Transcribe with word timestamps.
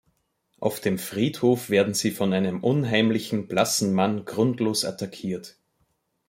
Auf 0.59 0.79
dem 0.79 0.97
Friedhof 0.97 1.69
werden 1.69 1.93
sie 1.93 2.09
von 2.09 2.33
einem 2.33 2.63
unheimlichen, 2.63 3.47
blassen 3.47 3.93
Mann 3.93 4.25
grundlos 4.25 4.83
attackiert. 4.83 5.59